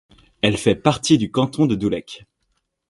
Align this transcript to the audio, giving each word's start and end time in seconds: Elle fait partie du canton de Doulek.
Elle 0.41 0.57
fait 0.57 0.73
partie 0.73 1.19
du 1.19 1.29
canton 1.29 1.67
de 1.67 1.75
Doulek. 1.75 2.25